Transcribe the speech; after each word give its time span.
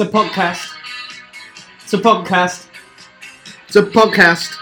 It's 0.00 0.08
a 0.08 0.12
podcast. 0.16 0.74
It's 1.82 1.92
a 1.92 1.98
podcast. 1.98 2.68
It's 3.66 3.76
a 3.76 3.82
podcast. 3.82 4.56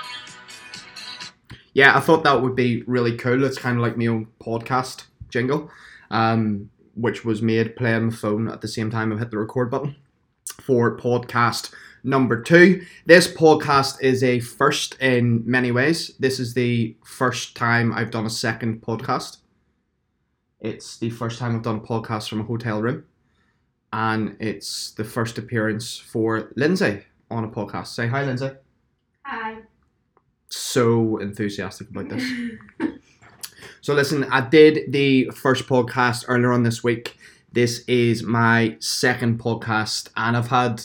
Yeah, 1.75 1.97
I 1.97 2.01
thought 2.01 2.25
that 2.25 2.43
would 2.43 2.57
be 2.57 2.83
really 2.89 3.17
cool. 3.17 3.45
It's 3.45 3.57
kind 3.57 3.77
of 3.77 3.83
like 3.83 3.97
my 3.97 4.09
own 4.09 4.27
podcast 4.41 5.05
jingle, 5.29 5.71
um, 6.11 6.71
which 6.97 7.25
was 7.25 7.41
made 7.41 7.77
playing 7.77 8.11
the 8.11 8.17
phone 8.17 8.49
at 8.49 8.63
the 8.63 8.67
same 8.67 8.91
time 8.91 9.13
I 9.13 9.17
hit 9.17 9.31
the 9.31 9.39
record 9.39 9.71
button 9.71 9.95
for 10.61 10.97
podcast 10.97 11.73
number 12.03 12.43
two. 12.43 12.85
This 13.07 13.33
podcast 13.33 14.03
is 14.03 14.25
a 14.25 14.41
first 14.41 15.01
in 15.01 15.45
many 15.49 15.71
ways. 15.71 16.17
This 16.19 16.41
is 16.41 16.55
the 16.55 16.97
first 17.05 17.55
time 17.55 17.93
I've 17.93 18.11
done 18.11 18.27
a 18.27 18.31
second 18.31 18.83
podcast. 18.83 19.37
It's 20.59 20.99
the 20.99 21.11
first 21.11 21.39
time 21.39 21.55
I've 21.55 21.63
done 21.63 21.77
a 21.77 21.81
podcast 21.81 22.29
from 22.29 22.41
a 22.41 22.45
hotel 22.45 22.83
room. 22.83 23.05
And 23.93 24.37
it's 24.39 24.93
the 24.93 25.05
first 25.05 25.39
appearance 25.39 25.97
for 25.97 26.51
Lindsay 26.57 27.05
on 27.31 27.45
a 27.45 27.49
podcast. 27.49 27.89
Say 27.89 28.07
hi, 28.07 28.25
Lindsay. 28.25 28.51
Hi. 29.25 29.59
So 30.49 31.19
enthusiastic 31.19 31.91
about 31.91 32.09
this. 32.09 32.25
so, 33.81 33.95
listen, 33.95 34.25
I 34.25 34.43
did 34.43 34.93
the 34.93 35.31
first 35.31 35.67
podcast 35.67 36.25
earlier 36.29 36.53
on 36.53 36.63
this 36.63 36.85
week. 36.85 37.17
This 37.53 37.83
is 37.89 38.23
my 38.23 38.77
second 38.79 39.41
podcast, 39.41 40.11
and 40.17 40.37
I've 40.37 40.49
had 40.49 40.83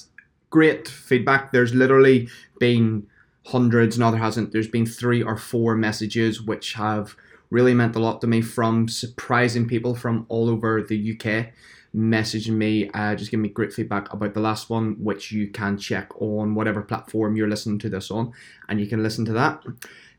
great 0.50 0.88
feedback. 0.88 1.52
There's 1.52 1.74
literally 1.74 2.30
been 2.60 3.08
hundreds, 3.48 4.00
no, 4.00 4.12
there 4.12 4.20
hasn't. 4.20 4.54
There's 4.54 4.68
been 4.68 4.86
three 4.86 5.22
or 5.22 5.36
four 5.36 5.76
messages 5.76 6.42
which 6.42 6.74
have 6.74 7.16
really 7.50 7.74
meant 7.74 7.96
a 7.96 8.00
lot 8.00 8.22
to 8.22 8.28
me 8.28 8.42
from 8.42 8.88
surprising 8.88 9.68
people 9.68 9.94
from 9.94 10.26
all 10.30 10.50
over 10.50 10.82
the 10.82 11.14
UK 11.14 11.54
messaging 11.96 12.54
me, 12.54 12.90
uh, 12.90 13.16
just 13.16 13.32
give 13.32 13.40
me 13.40 13.50
great 13.50 13.72
feedback 13.72 14.12
about 14.12 14.34
the 14.34 14.40
last 14.40 14.70
one, 14.70 14.96
which 15.00 15.32
you 15.32 15.50
can 15.50 15.78
check 15.78 16.10
on 16.20 16.56
whatever 16.56 16.82
platform 16.82 17.36
you're 17.36 17.48
listening 17.48 17.80
to 17.80 17.90
this 17.90 18.10
on, 18.10 18.34
and 18.68 18.80
you 18.80 18.88
can 18.88 19.04
listen 19.04 19.26
to 19.26 19.34
that. 19.34 19.64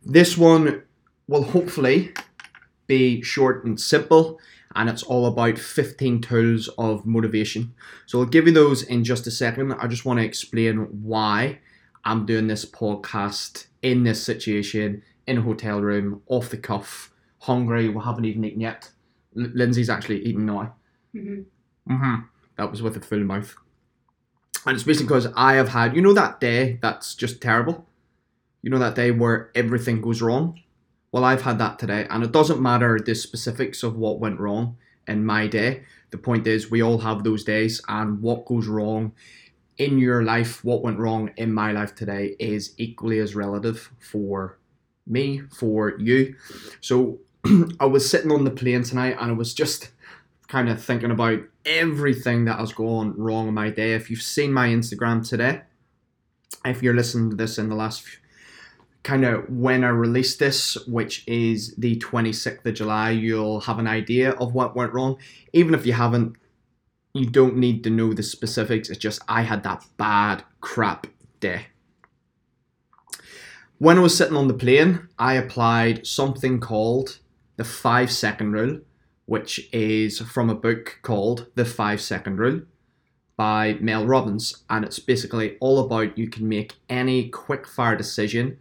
This 0.04 0.38
one 0.38 0.82
will 1.26 1.42
hopefully 1.42 2.12
be 2.86 3.22
short 3.22 3.64
and 3.64 3.80
simple, 3.80 4.38
and 4.76 4.88
it's 4.88 5.02
all 5.02 5.26
about 5.26 5.58
15 5.58 6.20
tools 6.20 6.68
of 6.78 7.06
motivation. 7.06 7.74
So 8.06 8.20
I'll 8.20 8.26
give 8.26 8.46
you 8.46 8.52
those 8.52 8.82
in 8.82 9.02
just 9.04 9.26
a 9.26 9.30
second. 9.30 9.72
I 9.72 9.86
just 9.86 10.04
want 10.04 10.20
to 10.20 10.24
explain 10.24 10.76
why 11.02 11.58
I'm 12.04 12.26
doing 12.26 12.46
this 12.46 12.64
podcast 12.64 13.66
in 13.82 14.04
this 14.04 14.22
situation, 14.22 15.02
in 15.26 15.38
a 15.38 15.42
hotel 15.42 15.80
room, 15.80 16.22
off 16.28 16.50
the 16.50 16.56
cuff, 16.56 17.10
hungry. 17.40 17.88
We 17.88 18.02
haven't 18.02 18.26
even 18.26 18.44
eaten 18.44 18.60
yet. 18.60 18.90
Lindsay's 19.34 19.90
actually 19.90 20.24
eating 20.24 20.46
now. 20.46 20.74
hmm 21.12 21.42
Mm-hmm. 21.88 22.26
That 22.56 22.70
was 22.70 22.82
with 22.82 22.96
a 22.96 23.00
full 23.00 23.20
mouth. 23.20 23.54
And 24.66 24.74
it's 24.74 24.84
basically 24.84 25.08
because 25.08 25.32
I 25.36 25.54
have 25.54 25.68
had, 25.68 25.94
you 25.94 26.02
know, 26.02 26.14
that 26.14 26.40
day 26.40 26.78
that's 26.80 27.14
just 27.14 27.40
terrible? 27.40 27.86
You 28.62 28.70
know, 28.70 28.78
that 28.78 28.94
day 28.94 29.10
where 29.10 29.50
everything 29.54 30.00
goes 30.00 30.22
wrong? 30.22 30.60
Well, 31.12 31.24
I've 31.24 31.42
had 31.42 31.58
that 31.58 31.78
today, 31.78 32.06
and 32.10 32.24
it 32.24 32.32
doesn't 32.32 32.60
matter 32.60 32.98
the 32.98 33.14
specifics 33.14 33.82
of 33.82 33.96
what 33.96 34.18
went 34.18 34.40
wrong 34.40 34.78
in 35.06 35.24
my 35.24 35.46
day. 35.46 35.84
The 36.10 36.18
point 36.18 36.46
is, 36.46 36.70
we 36.70 36.82
all 36.82 36.98
have 36.98 37.22
those 37.22 37.44
days, 37.44 37.80
and 37.86 38.20
what 38.20 38.46
goes 38.46 38.66
wrong 38.66 39.12
in 39.78 39.98
your 39.98 40.24
life, 40.24 40.64
what 40.64 40.82
went 40.82 40.98
wrong 40.98 41.30
in 41.36 41.52
my 41.52 41.72
life 41.72 41.94
today, 41.94 42.34
is 42.40 42.74
equally 42.78 43.18
as 43.20 43.36
relative 43.36 43.92
for 44.00 44.58
me, 45.06 45.42
for 45.52 45.98
you. 46.00 46.34
So 46.80 47.20
I 47.80 47.86
was 47.86 48.08
sitting 48.08 48.32
on 48.32 48.44
the 48.44 48.50
plane 48.50 48.82
tonight, 48.82 49.16
and 49.20 49.30
I 49.30 49.34
was 49.34 49.54
just 49.54 49.90
kind 50.48 50.68
of 50.68 50.82
thinking 50.82 51.10
about 51.10 51.40
everything 51.66 52.44
that 52.44 52.58
has 52.58 52.72
gone 52.72 53.14
wrong 53.16 53.48
in 53.48 53.54
my 53.54 53.70
day. 53.70 53.94
If 53.94 54.10
you've 54.10 54.22
seen 54.22 54.52
my 54.52 54.68
Instagram 54.68 55.26
today, 55.26 55.62
if 56.64 56.82
you're 56.82 56.94
listening 56.94 57.30
to 57.30 57.36
this 57.36 57.58
in 57.58 57.68
the 57.68 57.74
last 57.74 58.04
kind 59.02 59.24
of 59.24 59.48
when 59.50 59.84
I 59.84 59.88
released 59.88 60.38
this, 60.38 60.76
which 60.86 61.24
is 61.26 61.74
the 61.76 61.96
26th 61.96 62.64
of 62.64 62.74
July, 62.74 63.10
you'll 63.10 63.60
have 63.60 63.78
an 63.78 63.86
idea 63.86 64.32
of 64.32 64.54
what 64.54 64.74
went 64.74 64.92
wrong. 64.92 65.18
Even 65.52 65.74
if 65.74 65.86
you 65.86 65.92
haven't, 65.92 66.36
you 67.12 67.26
don't 67.26 67.56
need 67.56 67.84
to 67.84 67.90
know 67.90 68.12
the 68.12 68.22
specifics. 68.22 68.88
It's 68.88 68.98
just 68.98 69.22
I 69.28 69.42
had 69.42 69.62
that 69.62 69.84
bad 69.96 70.42
crap 70.60 71.06
day. 71.38 71.66
When 73.78 73.98
I 73.98 74.00
was 74.00 74.16
sitting 74.16 74.36
on 74.36 74.48
the 74.48 74.54
plane, 74.54 75.08
I 75.18 75.34
applied 75.34 76.06
something 76.06 76.58
called 76.58 77.18
the 77.56 77.64
five 77.64 78.10
second 78.10 78.52
rule 78.52 78.80
which 79.26 79.68
is 79.72 80.20
from 80.20 80.50
a 80.50 80.54
book 80.54 80.98
called 81.02 81.46
The 81.54 81.64
Five 81.64 82.00
Second 82.00 82.38
Rule 82.38 82.62
by 83.36 83.74
Mel 83.80 84.06
Robbins. 84.06 84.64
And 84.70 84.84
it's 84.84 84.98
basically 84.98 85.56
all 85.60 85.80
about 85.80 86.18
you 86.18 86.28
can 86.28 86.48
make 86.48 86.74
any 86.88 87.28
quick 87.28 87.66
fire 87.66 87.96
decision 87.96 88.58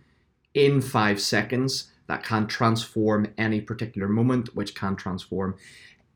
in 0.54 0.82
five 0.82 1.20
seconds 1.20 1.92
that 2.08 2.24
can 2.24 2.48
transform 2.48 3.34
any 3.38 3.62
particular 3.62 4.08
moment, 4.08 4.56
which 4.56 4.76
can 4.76 4.96
transform 4.96 5.56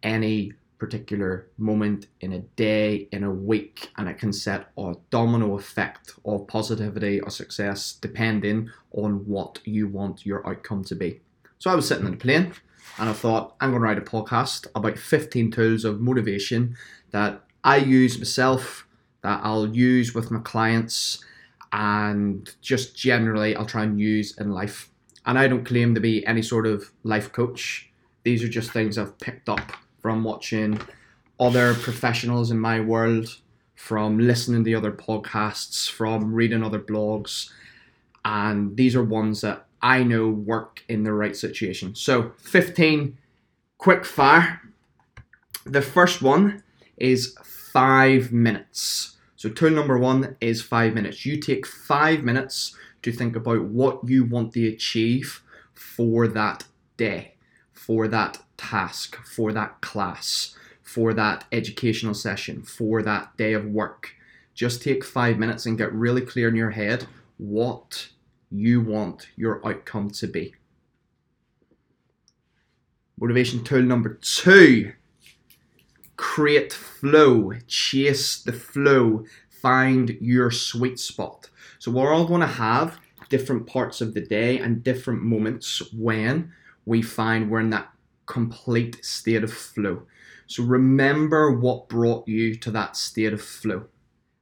any 0.04 0.54
particular 0.78 1.48
moment 1.58 2.08
in 2.22 2.34
a 2.34 2.40
day, 2.40 3.08
in 3.12 3.24
a 3.24 3.32
week, 3.32 3.90
and 3.98 4.08
it 4.08 4.18
can 4.20 4.32
set 4.32 4.70
a 4.78 4.94
domino 5.10 5.58
effect 5.58 6.14
of 6.24 6.48
positivity 6.48 7.20
or 7.20 7.30
success 7.30 7.98
depending 8.00 8.70
on 8.92 9.26
what 9.26 9.60
you 9.66 9.88
want 9.88 10.26
your 10.26 10.48
outcome 10.48 10.84
to 10.84 10.96
be. 10.96 11.20
So 11.60 11.72
I 11.72 11.76
was 11.76 11.88
sitting 11.88 12.06
in 12.06 12.12
the 12.12 12.18
plane 12.18 12.54
and 13.00 13.10
I 13.10 13.14
thought 13.14 13.56
I'm 13.60 13.72
going 13.72 13.82
to 13.82 13.88
write 13.88 13.98
a 13.98 14.02
podcast 14.02 14.68
about 14.76 14.98
15 14.98 15.52
tools 15.52 15.86
of 15.86 16.00
motivation 16.00 16.76
that 17.12 17.44
I 17.64 17.78
use 17.78 18.18
myself, 18.18 18.88
that 19.22 19.42
I'll 19.44 19.68
use 19.68 20.14
with 20.14 20.30
my 20.32 20.40
clients, 20.40 21.24
and 21.72 22.54
just 22.62 22.96
generally 22.96 23.56
I'll 23.56 23.66
try 23.66 23.84
and 23.84 24.00
use 24.00 24.38
in 24.38 24.52
life. 24.52 24.90
And 25.26 25.38
I 25.38 25.48
don't 25.48 25.66
claim 25.66 25.94
to 25.96 26.02
be 26.02 26.26
any 26.26 26.42
sort 26.42 26.66
of 26.66 26.92
life 27.04 27.32
coach. 27.32 27.90
These 28.24 28.44
are 28.44 28.50
just 28.50 28.72
things 28.72 28.98
I've 28.98 29.18
picked 29.20 29.50
up 29.50 29.72
from 30.02 30.24
watching 30.24 30.80
other 31.40 31.74
professionals 31.74 32.52
in 32.52 32.60
my 32.60 32.80
world, 32.80 33.38
from 33.76 34.18
listening 34.20 34.64
to 34.64 34.74
other 34.76 34.92
podcasts, 34.92 35.90
from 35.90 36.34
reading 36.34 36.64
other 36.64 36.80
blogs. 36.80 37.52
And 38.24 38.76
these 38.76 38.96
are 38.96 39.04
ones 39.04 39.42
that 39.42 39.67
I 39.82 40.04
know 40.04 40.28
work 40.28 40.84
in 40.88 41.04
the 41.04 41.14
right 41.14 41.36
situation. 41.36 41.96
So 41.96 42.34
15 42.40 43.18
quick 43.78 44.06
fire. 44.06 44.62
The 45.66 45.82
first 45.82 46.22
one 46.22 46.64
is 46.98 47.38
five 47.44 48.32
minutes. 48.32 49.18
So 49.36 49.50
tool 49.50 49.70
number 49.70 49.98
one 49.98 50.36
is 50.42 50.62
five 50.62 50.94
minutes. 50.94 51.26
You 51.26 51.38
take 51.40 51.66
five 51.68 52.24
minutes 52.24 52.76
to 53.04 53.12
think 53.12 53.36
about 53.36 53.64
what 53.66 54.08
you 54.08 54.26
want 54.26 54.54
to 54.54 54.68
achieve 54.68 55.44
for 55.74 56.28
that 56.28 56.64
day, 56.98 57.36
for 57.72 58.08
that 58.08 58.40
task, 58.58 59.16
for 59.24 59.54
that 59.54 59.80
class, 59.82 60.56
for 60.82 61.14
that 61.14 61.46
educational 61.52 62.16
session, 62.16 62.64
for 62.64 63.04
that 63.04 63.38
day 63.38 63.54
of 63.54 63.66
work. 63.66 64.16
Just 64.56 64.82
take 64.82 65.04
five 65.04 65.38
minutes 65.38 65.66
and 65.68 65.78
get 65.78 65.94
really 65.94 66.22
clear 66.22 66.48
in 66.50 66.56
your 66.56 66.72
head 66.72 67.06
what 67.38 68.10
you 68.52 68.82
want 68.82 69.30
your 69.36 69.66
outcome 69.68 70.10
to 70.12 70.28
be. 70.28 70.56
Motivation 73.20 73.64
tool 73.64 73.82
number 73.82 74.14
two 74.22 74.94
create 76.18 76.74
flow, 76.74 77.54
chase 77.68 78.42
the 78.42 78.52
flow, 78.52 79.24
find 79.50 80.18
your 80.20 80.52
sweet 80.52 81.00
spot. 81.00 81.50
So, 81.80 81.92
we're 81.92 82.14
all 82.14 82.28
going 82.28 82.42
to 82.42 82.48
have 82.48 83.00
different 83.30 83.68
parts 83.68 84.02
of 84.02 84.14
the 84.14 84.22
day 84.22 84.58
and 84.58 84.84
different 84.84 85.22
moments 85.22 85.82
when 85.94 86.52
we 86.86 87.02
find 87.02 87.50
we're 87.50 87.60
in 87.60 87.70
that 87.70 87.90
complete 88.26 89.04
state 89.06 89.44
of 89.44 89.54
flow. 89.54 90.04
So, 90.48 90.64
remember 90.64 91.52
what 91.52 91.88
brought 91.88 92.28
you 92.28 92.56
to 92.56 92.72
that 92.72 92.96
state 92.96 93.34
of 93.34 93.42
flow 93.42 93.86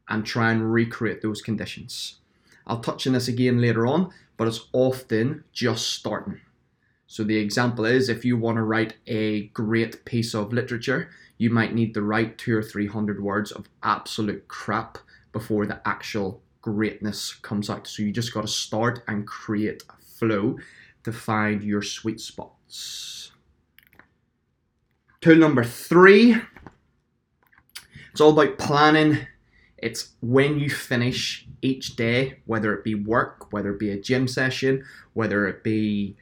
and 0.07 0.25
try 0.25 0.51
and 0.51 0.71
recreate 0.71 1.21
those 1.21 1.41
conditions. 1.41 2.19
I'll 2.67 2.79
touch 2.79 3.05
on 3.07 3.13
this 3.13 3.27
again 3.27 3.61
later 3.61 3.85
on, 3.85 4.11
but 4.37 4.47
it's 4.47 4.67
often 4.73 5.43
just 5.53 5.89
starting. 5.91 6.41
So 7.07 7.23
the 7.23 7.37
example 7.37 7.85
is 7.85 8.09
if 8.09 8.25
you 8.25 8.37
want 8.37 8.57
to 8.57 8.63
write 8.63 8.95
a 9.07 9.47
great 9.47 10.05
piece 10.05 10.33
of 10.33 10.51
literature, 10.51 11.09
you 11.37 11.49
might 11.49 11.75
need 11.75 11.93
to 11.93 12.01
write 12.01 12.37
two 12.37 12.57
or 12.57 12.63
three 12.63 12.87
hundred 12.87 13.21
words 13.21 13.51
of 13.51 13.67
absolute 13.83 14.47
crap 14.47 14.97
before 15.31 15.65
the 15.65 15.81
actual 15.85 16.41
greatness 16.61 17.33
comes 17.33 17.69
out. 17.69 17.87
So 17.87 18.01
you 18.01 18.11
just 18.11 18.33
got 18.33 18.41
to 18.41 18.47
start 18.47 19.03
and 19.07 19.27
create 19.27 19.83
a 19.89 20.01
flow 20.01 20.57
to 21.03 21.11
find 21.11 21.63
your 21.63 21.83
sweet 21.83 22.19
spots. 22.19 23.31
Tool 25.21 25.35
number 25.35 25.63
three. 25.63 26.37
It's 28.11 28.21
all 28.21 28.31
about 28.31 28.57
planning. 28.57 29.27
It's 29.85 30.15
when 30.19 30.57
you 30.57 30.71
finish 30.71 31.47
each 31.61 31.95
day, 31.95 32.39
whether 32.45 32.73
it 32.73 32.83
be 32.83 32.95
work, 32.95 33.53
whether 33.53 33.69
it 33.71 33.79
be 33.79 33.91
a 33.91 34.01
gym 34.01 34.27
session, 34.27 34.83
whether 35.13 35.47
it 35.47 35.63
be 35.63 36.17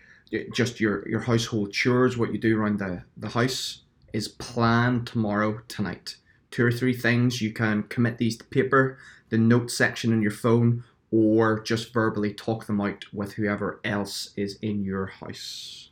just 0.52 0.82
your, 0.82 1.08
your 1.08 1.22
household 1.22 1.72
chores, 1.72 2.18
what 2.18 2.34
you 2.34 2.40
do 2.40 2.60
around 2.60 2.80
the, 2.80 3.04
the 3.16 3.30
house, 3.30 3.84
is 4.12 4.28
plan 4.28 5.06
tomorrow 5.06 5.62
tonight. 5.70 6.18
two 6.54 6.64
or 6.64 6.72
three 6.72 6.94
things, 6.94 7.42
you 7.42 7.52
can 7.52 7.82
commit 7.84 8.20
these 8.20 8.38
to 8.38 8.44
paper, 8.46 8.98
the 9.30 9.38
note 9.38 9.72
section 9.72 10.14
in 10.14 10.22
your 10.22 10.32
phone, 10.32 10.84
or 11.10 11.60
just 11.62 11.92
verbally 11.92 12.32
talk 12.32 12.68
them 12.68 12.80
out 12.80 13.06
with 13.12 13.34
whoever 13.34 13.80
else 13.84 14.30
is 14.38 14.60
in 14.62 14.84
your 14.84 15.08
house. 15.08 15.90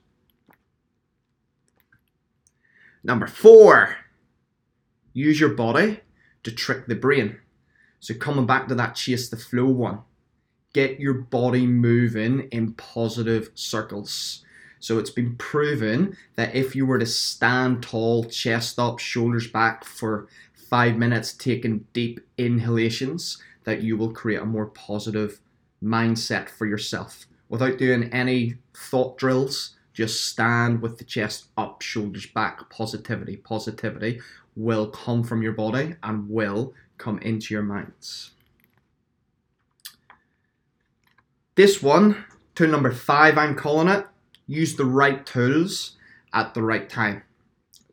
Number 3.03 3.27
four, 3.27 3.97
use 5.13 5.39
your 5.39 5.49
body 5.49 6.01
to 6.43 6.51
trick 6.51 6.85
the 6.85 6.95
brain. 6.95 7.40
So, 8.01 8.15
coming 8.15 8.47
back 8.47 8.67
to 8.67 8.75
that 8.75 8.95
chase 8.95 9.29
the 9.29 9.37
flow 9.37 9.67
one, 9.67 9.99
get 10.73 10.99
your 10.99 11.13
body 11.13 11.67
moving 11.67 12.47
in 12.51 12.73
positive 12.73 13.51
circles. 13.53 14.43
So, 14.79 14.97
it's 14.97 15.11
been 15.11 15.35
proven 15.35 16.17
that 16.35 16.55
if 16.55 16.75
you 16.75 16.87
were 16.87 16.97
to 16.97 17.05
stand 17.05 17.83
tall, 17.83 18.23
chest 18.25 18.79
up, 18.79 18.97
shoulders 18.97 19.47
back 19.47 19.85
for 19.85 20.27
five 20.55 20.97
minutes, 20.97 21.33
taking 21.33 21.85
deep 21.93 22.19
inhalations, 22.39 23.37
that 23.65 23.83
you 23.83 23.95
will 23.95 24.11
create 24.11 24.41
a 24.41 24.45
more 24.45 24.65
positive 24.65 25.39
mindset 25.83 26.49
for 26.49 26.65
yourself 26.65 27.27
without 27.49 27.77
doing 27.77 28.11
any 28.11 28.55
thought 28.73 29.15
drills. 29.19 29.75
Just 29.93 30.25
stand 30.25 30.81
with 30.81 30.97
the 30.97 31.03
chest 31.03 31.49
up, 31.55 31.83
shoulders 31.83 32.25
back. 32.25 32.67
Positivity, 32.71 33.37
positivity 33.37 34.21
will 34.55 34.87
come 34.87 35.23
from 35.23 35.41
your 35.41 35.53
body 35.53 35.95
and 36.03 36.29
will 36.29 36.73
come 36.97 37.19
into 37.19 37.53
your 37.53 37.63
minds. 37.63 38.31
This 41.55 41.81
one, 41.81 42.25
tool 42.55 42.69
number 42.69 42.91
five, 42.91 43.37
I'm 43.37 43.55
calling 43.55 43.87
it, 43.87 44.05
use 44.47 44.75
the 44.75 44.85
right 44.85 45.25
tools 45.25 45.97
at 46.33 46.53
the 46.53 46.63
right 46.63 46.89
time. 46.89 47.23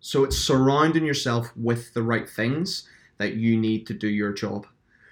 So 0.01 0.25
it's 0.25 0.39
surrounding 0.39 1.05
yourself 1.05 1.51
with 1.57 1.93
the 1.93 2.03
right 2.03 2.29
things 2.29 2.89
that 3.19 3.35
you 3.35 3.57
need 3.57 3.87
to 3.89 3.95
do 3.95 4.09
your 4.09 4.33
job. 4.33 4.67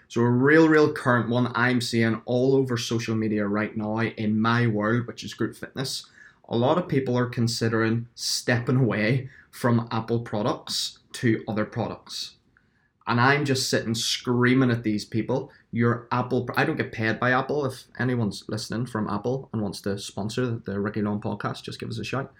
So 0.09 0.21
a 0.21 0.31
real, 0.31 0.69
real 0.69 0.93
current 0.93 1.29
one 1.29 1.51
I'm 1.55 1.81
seeing 1.81 2.23
all 2.25 2.55
over 2.55 2.77
social 2.77 3.17
media 3.17 3.47
right 3.47 3.77
now 3.77 4.01
in 4.01 4.41
my 4.41 4.69
world, 4.69 5.07
which 5.07 5.25
is 5.25 5.35
group 5.35 5.57
fitness. 5.57 6.07
A 6.49 6.57
lot 6.57 6.79
of 6.79 6.87
people 6.87 7.19
are 7.19 7.27
considering 7.27 8.07
stepping 8.15 8.77
away 8.77 9.29
from 9.51 9.89
Apple 9.91 10.21
products 10.21 11.01
to 11.17 11.43
other 11.49 11.65
products. 11.65 12.37
And 13.07 13.21
I'm 13.21 13.45
just 13.45 13.71
sitting 13.71 13.95
screaming 13.95 14.71
at 14.71 14.83
these 14.83 15.05
people. 15.05 15.53
Your 15.71 16.09
Apple, 16.11 16.49
I 16.57 16.65
don't 16.65 16.77
get 16.77 16.91
paid 16.91 17.21
by 17.21 17.31
Apple. 17.31 17.65
If 17.65 17.85
anyone's 18.01 18.45
listening 18.49 18.87
from 18.87 19.09
Apple 19.09 19.49
and 19.53 19.63
wants 19.63 19.81
to 19.83 19.97
sponsor 19.99 20.61
the 20.65 20.81
Ricky 20.81 21.03
Long 21.03 21.21
podcast, 21.21 21.63
just 21.63 21.79
give 21.79 21.89
us 21.89 21.99
a 21.99 22.05
shout. 22.05 22.33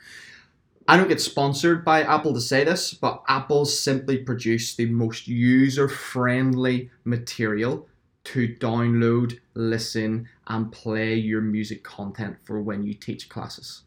I 0.89 0.97
don't 0.97 1.09
get 1.09 1.21
sponsored 1.21 1.85
by 1.85 2.03
Apple 2.03 2.35
to 2.35 2.41
say 2.41 2.65
this, 2.65 2.95
but 2.95 3.23
Apple 3.29 3.65
simply 3.65 4.19
produce 4.19 4.75
the 4.75 4.87
most 4.87 5.29
user 5.29 5.89
friendly 5.89 6.91
material 7.05 7.89
to 8.25 8.49
download, 8.57 9.39
listen, 9.55 10.29
and 10.49 10.73
play 10.73 11.15
your 11.15 11.41
music 11.41 11.85
content 11.85 12.37
for 12.45 12.61
when 12.61 12.85
you 12.85 12.93
teach 12.93 13.29
classes. 13.29 13.83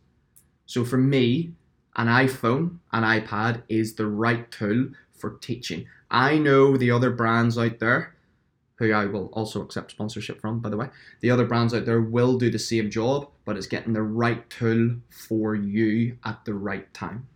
So 0.65 0.85
for 0.85 0.97
me, 0.97 1.51
an 1.99 2.07
iPhone, 2.07 2.77
an 2.93 3.03
iPad 3.03 3.61
is 3.67 3.95
the 3.95 4.07
right 4.07 4.49
tool 4.49 4.87
for 5.11 5.31
teaching. 5.41 5.85
I 6.09 6.37
know 6.37 6.77
the 6.77 6.91
other 6.91 7.11
brands 7.11 7.57
out 7.57 7.79
there, 7.79 8.15
who 8.77 8.93
I 8.93 9.05
will 9.05 9.25
also 9.33 9.61
accept 9.61 9.91
sponsorship 9.91 10.39
from, 10.39 10.61
by 10.61 10.69
the 10.69 10.77
way, 10.77 10.87
the 11.19 11.29
other 11.29 11.45
brands 11.45 11.73
out 11.73 11.85
there 11.85 11.99
will 11.99 12.37
do 12.37 12.49
the 12.49 12.57
same 12.57 12.89
job, 12.89 13.27
but 13.43 13.57
it's 13.57 13.67
getting 13.67 13.91
the 13.91 14.01
right 14.01 14.49
tool 14.49 14.95
for 15.09 15.55
you 15.55 16.17
at 16.23 16.45
the 16.45 16.53
right 16.53 16.91
time. 16.93 17.27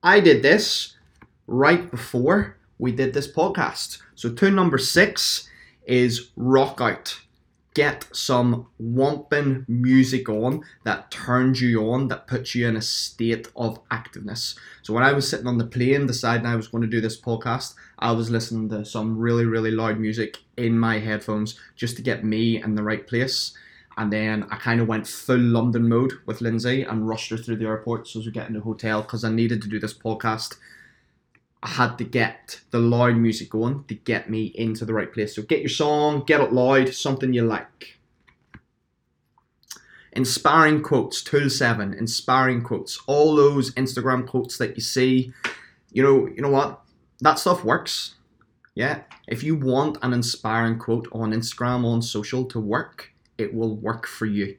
I 0.00 0.20
did 0.20 0.44
this 0.44 0.94
right 1.48 1.90
before 1.90 2.56
we 2.78 2.92
did 2.92 3.14
this 3.14 3.30
podcast. 3.30 4.00
So, 4.14 4.32
tool 4.32 4.52
number 4.52 4.78
six 4.78 5.48
is 5.84 6.30
rock 6.36 6.80
out 6.80 7.18
get 7.78 8.08
some 8.12 8.66
whomping 8.82 9.64
music 9.68 10.28
on 10.28 10.64
that 10.82 11.12
turns 11.12 11.62
you 11.62 11.80
on, 11.92 12.08
that 12.08 12.26
puts 12.26 12.52
you 12.52 12.66
in 12.66 12.76
a 12.76 12.82
state 12.82 13.46
of 13.54 13.78
activeness. 13.88 14.58
So 14.82 14.92
when 14.92 15.04
I 15.04 15.12
was 15.12 15.30
sitting 15.30 15.46
on 15.46 15.58
the 15.58 15.64
plane 15.64 16.08
deciding 16.08 16.44
I 16.44 16.56
was 16.56 16.66
going 16.66 16.82
to 16.82 16.88
do 16.88 17.00
this 17.00 17.20
podcast, 17.20 17.74
I 18.00 18.10
was 18.10 18.32
listening 18.32 18.68
to 18.70 18.84
some 18.84 19.16
really, 19.16 19.44
really 19.44 19.70
loud 19.70 20.00
music 20.00 20.38
in 20.56 20.76
my 20.76 20.98
headphones 20.98 21.56
just 21.76 21.94
to 21.98 22.02
get 22.02 22.24
me 22.24 22.60
in 22.60 22.74
the 22.74 22.82
right 22.82 23.06
place. 23.06 23.56
And 23.96 24.12
then 24.12 24.48
I 24.50 24.56
kind 24.56 24.80
of 24.80 24.88
went 24.88 25.06
full 25.06 25.38
London 25.38 25.88
mode 25.88 26.14
with 26.26 26.40
Lindsay 26.40 26.82
and 26.82 27.06
rushed 27.06 27.30
her 27.30 27.36
through 27.36 27.58
the 27.58 27.66
airport 27.66 28.08
so 28.08 28.18
as 28.18 28.26
we 28.26 28.32
get 28.32 28.48
in 28.48 28.54
the 28.54 28.60
hotel 28.60 29.02
because 29.02 29.22
I 29.22 29.30
needed 29.30 29.62
to 29.62 29.68
do 29.68 29.78
this 29.78 29.94
podcast 29.94 30.56
I 31.62 31.68
had 31.70 31.98
to 31.98 32.04
get 32.04 32.60
the 32.70 32.78
loud 32.78 33.16
music 33.16 33.50
going 33.50 33.84
to 33.88 33.94
get 33.94 34.30
me 34.30 34.52
into 34.54 34.84
the 34.84 34.94
right 34.94 35.12
place. 35.12 35.34
So 35.34 35.42
get 35.42 35.60
your 35.60 35.68
song, 35.68 36.22
get 36.24 36.40
it 36.40 36.52
loud, 36.52 36.94
something 36.94 37.32
you 37.32 37.44
like. 37.44 37.98
Inspiring 40.12 40.82
quotes, 40.82 41.22
tool 41.22 41.50
seven, 41.50 41.92
inspiring 41.94 42.62
quotes. 42.62 43.00
All 43.06 43.34
those 43.34 43.72
Instagram 43.74 44.26
quotes 44.26 44.56
that 44.58 44.76
you 44.76 44.82
see, 44.82 45.32
you 45.90 46.02
know, 46.02 46.28
you 46.28 46.42
know 46.42 46.50
what? 46.50 46.80
That 47.20 47.38
stuff 47.38 47.64
works. 47.64 48.14
Yeah. 48.74 49.02
If 49.26 49.42
you 49.42 49.56
want 49.56 49.98
an 50.02 50.12
inspiring 50.12 50.78
quote 50.78 51.08
on 51.10 51.32
Instagram, 51.32 51.84
on 51.84 52.02
social 52.02 52.44
to 52.46 52.60
work, 52.60 53.12
it 53.36 53.52
will 53.52 53.76
work 53.76 54.06
for 54.06 54.26
you. 54.26 54.56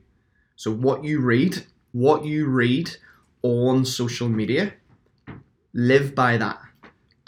So 0.57 0.71
what 0.71 1.05
you 1.05 1.21
read, 1.21 1.65
what 1.93 2.25
you 2.25 2.47
read 2.47 2.97
on 3.41 3.85
social 3.85 4.27
media, 4.27 4.73
live 5.73 6.13
by 6.13 6.35
that 6.37 6.59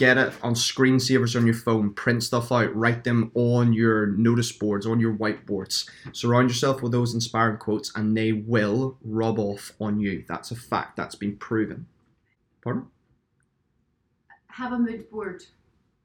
get 0.01 0.17
it 0.17 0.33
on 0.41 0.55
screensavers 0.55 1.35
on 1.35 1.45
your 1.45 1.53
phone, 1.53 1.93
print 1.93 2.23
stuff 2.23 2.51
out, 2.51 2.75
write 2.75 3.03
them 3.03 3.31
on 3.35 3.71
your 3.71 4.07
notice 4.07 4.51
boards, 4.51 4.87
on 4.87 4.99
your 4.99 5.13
whiteboards. 5.13 5.87
Surround 6.11 6.49
yourself 6.49 6.81
with 6.81 6.91
those 6.91 7.13
inspiring 7.13 7.57
quotes 7.57 7.95
and 7.95 8.17
they 8.17 8.31
will 8.31 8.97
rub 9.03 9.37
off 9.37 9.73
on 9.79 9.99
you. 9.99 10.25
That's 10.27 10.49
a 10.49 10.55
fact, 10.55 10.95
that's 10.95 11.13
been 11.13 11.37
proven. 11.37 11.85
Pardon? 12.63 12.87
Have 14.47 14.73
a 14.73 14.79
mood 14.79 15.07
board. 15.11 15.43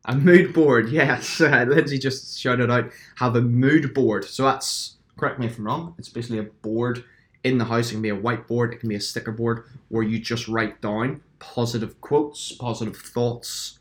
A 0.04 0.14
mood 0.14 0.52
board, 0.52 0.90
yes. 0.90 1.40
Uh, 1.40 1.64
Lindsay 1.66 1.98
just 1.98 2.38
shouted 2.38 2.70
out, 2.70 2.90
have 3.14 3.34
a 3.34 3.40
mood 3.40 3.94
board. 3.94 4.26
So 4.26 4.42
that's, 4.42 4.96
correct 5.16 5.38
me 5.38 5.46
if 5.46 5.56
I'm 5.56 5.64
wrong, 5.64 5.94
it's 5.96 6.10
basically 6.10 6.40
a 6.40 6.42
board 6.42 7.02
in 7.44 7.56
the 7.56 7.64
house. 7.64 7.88
It 7.88 7.92
can 7.92 8.02
be 8.02 8.10
a 8.10 8.16
whiteboard, 8.16 8.74
it 8.74 8.80
can 8.80 8.90
be 8.90 8.96
a 8.96 9.00
sticker 9.00 9.32
board 9.32 9.64
where 9.88 10.02
you 10.02 10.18
just 10.18 10.48
write 10.48 10.82
down 10.82 11.22
positive 11.38 11.98
quotes, 12.02 12.52
positive 12.52 12.96
thoughts, 12.98 13.78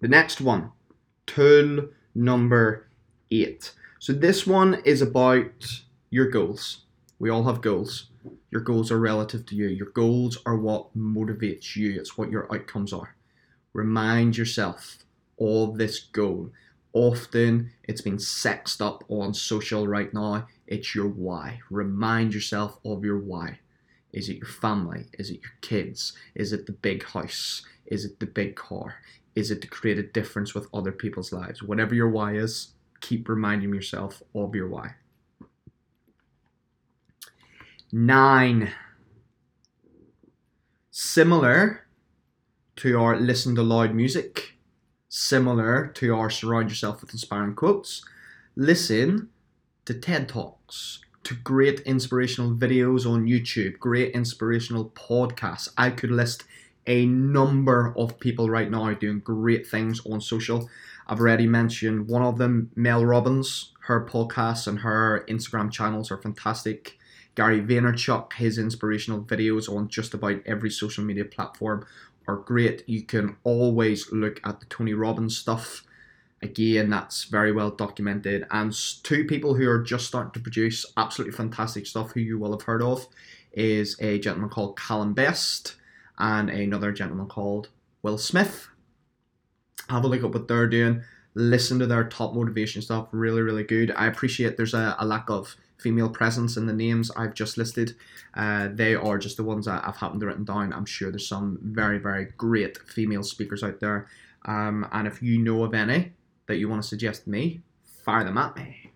the 0.00 0.08
next 0.08 0.40
one, 0.40 0.72
tool 1.26 1.88
number 2.14 2.88
eight. 3.30 3.72
So 3.98 4.12
this 4.12 4.46
one 4.46 4.80
is 4.84 5.02
about 5.02 5.82
your 6.08 6.28
goals. 6.28 6.84
We 7.18 7.28
all 7.30 7.44
have 7.44 7.60
goals. 7.60 8.06
Your 8.50 8.62
goals 8.62 8.90
are 8.90 8.98
relative 8.98 9.46
to 9.46 9.54
you. 9.54 9.68
Your 9.68 9.90
goals 9.90 10.38
are 10.46 10.56
what 10.56 10.96
motivates 10.96 11.76
you. 11.76 11.98
It's 11.98 12.16
what 12.16 12.30
your 12.30 12.52
outcomes 12.52 12.92
are. 12.92 13.14
Remind 13.72 14.36
yourself 14.36 14.98
of 15.38 15.78
this 15.78 16.00
goal. 16.00 16.50
Often 16.92 17.70
it's 17.84 18.00
been 18.00 18.18
sexed 18.18 18.82
up 18.82 19.04
on 19.08 19.32
social 19.34 19.86
right 19.86 20.12
now. 20.12 20.48
It's 20.66 20.94
your 20.94 21.08
why. 21.08 21.60
Remind 21.70 22.34
yourself 22.34 22.78
of 22.84 23.04
your 23.04 23.18
why. 23.18 23.60
Is 24.12 24.28
it 24.28 24.38
your 24.38 24.48
family? 24.48 25.06
Is 25.18 25.30
it 25.30 25.40
your 25.42 25.52
kids? 25.60 26.14
Is 26.34 26.52
it 26.52 26.66
the 26.66 26.72
big 26.72 27.04
house? 27.04 27.62
Is 27.86 28.04
it 28.04 28.18
the 28.18 28.26
big 28.26 28.56
car? 28.56 28.96
Is 29.34 29.50
it 29.50 29.62
to 29.62 29.68
create 29.68 29.98
a 29.98 30.02
difference 30.02 30.54
with 30.54 30.68
other 30.74 30.92
people's 30.92 31.32
lives? 31.32 31.62
Whatever 31.62 31.94
your 31.94 32.08
why 32.08 32.34
is, 32.34 32.72
keep 33.00 33.28
reminding 33.28 33.72
yourself 33.74 34.22
of 34.34 34.54
your 34.54 34.68
why. 34.68 34.94
Nine. 37.92 38.72
Similar 40.90 41.86
to 42.76 42.98
our 42.98 43.18
listen 43.18 43.54
to 43.54 43.62
loud 43.62 43.94
music, 43.94 44.54
similar 45.08 45.88
to 45.88 46.14
our 46.14 46.30
surround 46.30 46.70
yourself 46.70 47.00
with 47.00 47.12
inspiring 47.12 47.54
quotes, 47.54 48.04
listen 48.56 49.28
to 49.84 49.94
TED 49.94 50.28
Talks, 50.28 51.00
to 51.24 51.34
great 51.34 51.80
inspirational 51.80 52.54
videos 52.54 53.06
on 53.06 53.26
YouTube, 53.26 53.78
great 53.78 54.14
inspirational 54.14 54.90
podcasts. 54.90 55.68
I 55.76 55.90
could 55.90 56.10
list 56.10 56.44
a 56.86 57.06
number 57.06 57.94
of 57.96 58.18
people 58.20 58.48
right 58.48 58.70
now 58.70 58.92
doing 58.94 59.20
great 59.20 59.66
things 59.66 60.04
on 60.06 60.20
social. 60.20 60.68
I've 61.06 61.20
already 61.20 61.46
mentioned 61.46 62.08
one 62.08 62.22
of 62.22 62.38
them, 62.38 62.70
Mel 62.76 63.04
Robbins. 63.04 63.72
Her 63.80 64.04
podcasts 64.04 64.66
and 64.66 64.80
her 64.80 65.24
Instagram 65.28 65.70
channels 65.70 66.10
are 66.10 66.16
fantastic. 66.16 66.98
Gary 67.34 67.60
Vaynerchuk, 67.60 68.34
his 68.34 68.58
inspirational 68.58 69.22
videos 69.22 69.68
on 69.68 69.88
just 69.88 70.14
about 70.14 70.40
every 70.46 70.70
social 70.70 71.04
media 71.04 71.24
platform 71.24 71.86
are 72.26 72.36
great. 72.36 72.88
You 72.88 73.02
can 73.02 73.36
always 73.44 74.12
look 74.12 74.40
at 74.44 74.60
the 74.60 74.66
Tony 74.66 74.94
Robbins 74.94 75.36
stuff. 75.36 75.84
Again, 76.42 76.90
that's 76.90 77.24
very 77.24 77.52
well 77.52 77.70
documented. 77.70 78.46
And 78.50 78.72
two 79.02 79.24
people 79.24 79.54
who 79.54 79.68
are 79.68 79.82
just 79.82 80.06
starting 80.06 80.32
to 80.32 80.40
produce 80.40 80.86
absolutely 80.96 81.36
fantastic 81.36 81.86
stuff 81.86 82.12
who 82.12 82.20
you 82.20 82.38
will 82.38 82.52
have 82.52 82.62
heard 82.62 82.82
of 82.82 83.06
is 83.52 83.96
a 84.00 84.18
gentleman 84.18 84.50
called 84.50 84.78
Callum 84.78 85.12
Best 85.12 85.76
and 86.20 86.50
another 86.50 86.92
gentleman 86.92 87.26
called 87.26 87.68
Will 88.02 88.18
Smith. 88.18 88.68
Have 89.88 90.04
a 90.04 90.06
look 90.06 90.22
at 90.22 90.32
what 90.32 90.46
they're 90.46 90.68
doing. 90.68 91.02
Listen 91.34 91.78
to 91.78 91.86
their 91.86 92.04
top 92.04 92.34
motivation 92.34 92.82
stuff. 92.82 93.08
Really, 93.12 93.42
really 93.42 93.64
good. 93.64 93.92
I 93.96 94.06
appreciate 94.06 94.56
there's 94.56 94.74
a, 94.74 94.96
a 94.98 95.06
lack 95.06 95.30
of 95.30 95.56
female 95.78 96.10
presence 96.10 96.56
in 96.56 96.66
the 96.66 96.72
names 96.72 97.10
I've 97.16 97.34
just 97.34 97.56
listed. 97.56 97.96
Uh, 98.34 98.68
they 98.72 98.94
are 98.94 99.18
just 99.18 99.36
the 99.36 99.44
ones 99.44 99.66
that 99.66 99.86
I've 99.86 99.96
happened 99.96 100.20
to 100.20 100.26
written 100.26 100.44
down. 100.44 100.72
I'm 100.72 100.84
sure 100.84 101.10
there's 101.10 101.26
some 101.26 101.58
very, 101.62 101.98
very 101.98 102.26
great 102.36 102.78
female 102.86 103.22
speakers 103.22 103.62
out 103.62 103.80
there. 103.80 104.06
Um, 104.44 104.86
and 104.92 105.06
if 105.06 105.22
you 105.22 105.38
know 105.38 105.64
of 105.64 105.74
any 105.74 106.12
that 106.46 106.56
you 106.56 106.68
want 106.68 106.82
to 106.82 106.88
suggest 106.88 107.24
to 107.24 107.30
me, 107.30 107.60
fire 108.04 108.24
them 108.24 108.38
at 108.38 108.56
me. 108.56 108.92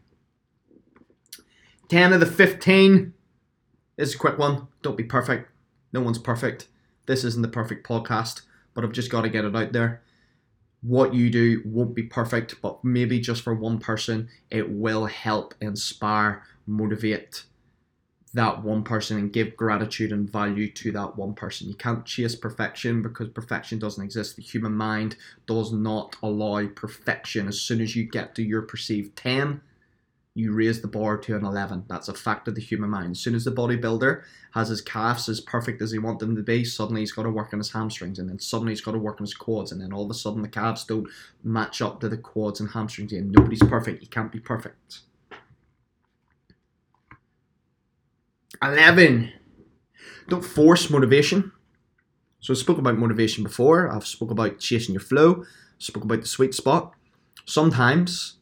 10 1.89 2.13
of 2.13 2.21
the 2.21 2.27
15 2.27 3.13
is 3.97 4.15
a 4.15 4.19
quick 4.19 4.39
one. 4.39 4.69
Don't 4.83 4.97
be 4.97 5.05
perfect. 5.05 5.51
No 5.93 6.01
one's 6.01 6.19
perfect. 6.19 6.69
This 7.07 7.25
isn't 7.25 7.43
the 7.43 7.49
perfect 7.49 7.87
podcast, 7.87 8.43
but 8.73 8.85
I've 8.85 8.93
just 8.93 9.11
got 9.11 9.23
to 9.23 9.29
get 9.29 9.45
it 9.45 9.55
out 9.55 9.73
there. 9.73 10.03
What 10.83 11.15
you 11.15 11.31
do 11.31 11.63
won't 11.65 11.95
be 11.95 12.03
perfect, 12.03 12.61
but 12.61 12.85
maybe 12.85 13.19
just 13.19 13.43
for 13.43 13.55
one 13.55 13.79
person, 13.79 14.29
it 14.51 14.71
will 14.71 15.07
help 15.07 15.55
inspire, 15.61 16.43
motivate 16.67 17.45
that 18.35 18.65
one 18.65 18.83
person 18.83 19.17
and 19.17 19.33
give 19.33 19.57
gratitude 19.57 20.11
and 20.13 20.31
value 20.31 20.71
to 20.73 20.91
that 20.93 21.17
one 21.17 21.35
person. 21.35 21.69
You 21.69 21.75
can't 21.75 22.05
chase 22.05 22.35
perfection 22.35 23.01
because 23.01 23.29
perfection 23.29 23.79
doesn't 23.79 24.03
exist. 24.03 24.37
The 24.37 24.43
human 24.43 24.75
mind 24.75 25.17
does 25.47 25.73
not 25.73 26.17
allow 26.23 26.67
perfection. 26.67 27.47
As 27.47 27.61
soon 27.61 27.81
as 27.81 27.95
you 27.95 28.05
get 28.05 28.35
to 28.35 28.43
your 28.43 28.63
perceived 28.63 29.17
10, 29.17 29.61
you 30.37 30.53
raise 30.53 30.81
the 30.81 30.89
bar 30.89 31.17
to 31.17 31.37
an 31.37 31.45
11. 31.45 31.85
That's 31.89 32.09
a 32.09 32.15
fact 32.15 32.49
of 32.49 32.57
the 32.57 32.61
human 32.61 32.91
mind. 32.91 33.13
As 33.13 33.21
soon 33.21 33.37
as 33.37 33.45
the 33.45 33.53
bodybuilder 33.53 34.23
has 34.53 34.69
his 34.69 34.81
calves 34.81 35.29
as 35.29 35.41
perfect 35.41 35.81
as 35.81 35.93
he 35.93 35.99
wants 35.99 36.25
them 36.25 36.35
to 36.35 36.43
be, 36.43 36.65
suddenly 36.65 37.03
he's 37.03 37.13
got 37.13 37.23
to 37.23 37.31
work 37.31 37.53
on 37.53 37.61
his 37.61 37.71
hamstrings, 37.71 38.19
and 38.19 38.29
then 38.29 38.41
suddenly 38.41 38.73
he's 38.73 38.81
got 38.81 38.93
to 38.93 38.99
work 38.99 39.21
on 39.21 39.25
his 39.25 39.35
quads, 39.35 39.71
and 39.71 39.81
then 39.81 39.93
all 39.93 40.05
of 40.05 40.11
a 40.11 40.15
sudden 40.15 40.43
the 40.43 40.49
calves 40.49 40.85
don't 40.85 41.09
match 41.45 41.81
up 41.81 42.01
to 42.01 42.09
the 42.09 42.17
quads 42.17 42.59
and 42.59 42.71
hamstrings. 42.71 43.13
And 43.13 43.31
nobody's 43.31 43.63
perfect. 43.63 44.03
You 44.03 44.09
can't 44.09 44.33
be 44.33 44.41
perfect. 44.41 45.01
11. 48.61 49.33
Don't 50.29 50.45
force 50.45 50.91
motivation. 50.91 51.53
So 52.41 52.53
I 52.53 52.57
spoke 52.57 52.79
about 52.79 52.99
motivation 52.99 53.45
before. 53.45 53.89
I've 53.89 54.07
spoke 54.07 54.31
about 54.31 54.59
chasing 54.59 54.95
your 54.95 55.01
flow. 55.01 55.45
Spoke 55.79 56.05
about 56.05 56.23
the 56.23 56.27
sweet 56.27 56.55
spot. 56.55 56.93
Sometimes 57.47 58.39